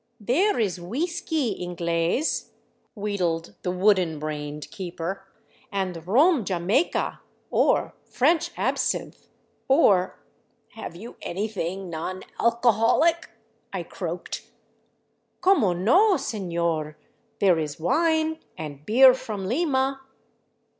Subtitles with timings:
[0.19, 2.49] "There is wheesky ingles,"
[2.95, 5.27] wheedled the wooden brained keeper,
[5.71, 9.27] "and rhum Jamaica, or French absinthe,
[9.67, 10.17] or,.
[10.69, 13.29] ^" Have you anything non alcoholic?"
[13.73, 14.49] I croaked"
[15.43, 16.95] Como no, seiior!
[17.39, 20.01] There is wine, and beer from Lima